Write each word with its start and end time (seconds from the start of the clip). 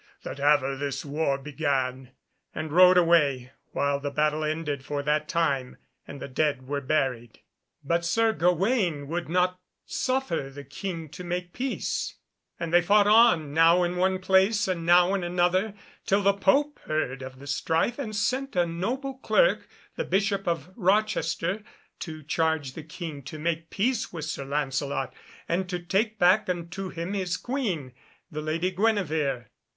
that 0.23 0.39
ever 0.39 0.75
this 0.75 1.05
war 1.05 1.37
began," 1.37 2.09
and 2.55 2.71
rode 2.71 2.97
away, 2.97 3.51
while 3.71 3.99
the 3.99 4.09
battle 4.09 4.43
ended 4.43 4.83
for 4.83 5.03
that 5.03 5.27
time 5.29 5.77
and 6.07 6.19
the 6.19 6.27
dead 6.27 6.67
were 6.67 6.81
buried. 6.81 7.41
But 7.83 8.03
Sir 8.03 8.33
Gawaine 8.33 9.07
would 9.09 9.29
not 9.29 9.59
suffer 9.85 10.49
the 10.49 10.63
King 10.63 11.07
to 11.09 11.23
make 11.23 11.53
peace, 11.53 12.15
and 12.59 12.73
they 12.73 12.81
fought 12.81 13.05
on, 13.05 13.53
now 13.53 13.83
in 13.83 13.95
one 13.95 14.17
place, 14.17 14.67
and 14.67 14.87
now 14.87 15.13
in 15.13 15.23
another, 15.23 15.75
till 16.07 16.23
the 16.23 16.33
Pope 16.33 16.79
heard 16.85 17.21
of 17.21 17.37
the 17.37 17.45
strife 17.45 17.99
and 17.99 18.15
sent 18.15 18.55
a 18.55 18.65
noble 18.65 19.19
clerk, 19.19 19.67
the 19.97 20.03
Bishop 20.03 20.47
of 20.47 20.71
Rochester, 20.75 21.61
to 21.99 22.23
charge 22.23 22.73
the 22.73 22.81
King 22.81 23.21
to 23.25 23.37
make 23.37 23.69
peace 23.69 24.11
with 24.11 24.25
Sir 24.25 24.45
Lancelot, 24.45 25.13
and 25.47 25.69
to 25.69 25.77
take 25.77 26.17
back 26.17 26.49
unto 26.49 26.89
him 26.89 27.13
his 27.13 27.37
Queen, 27.37 27.93
the 28.31 28.41
Lady 28.41 28.71
Guenevere. 28.71 29.51